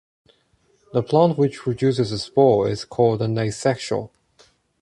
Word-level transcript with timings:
The 0.93 1.03
plant 1.03 1.37
which 1.37 1.59
produces 1.59 2.11
a 2.11 2.17
spore 2.17 2.67
is 2.67 2.85
called 2.85 3.21
an 3.21 3.37
asexual. 3.37 4.11